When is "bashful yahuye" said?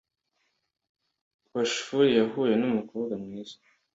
1.53-2.53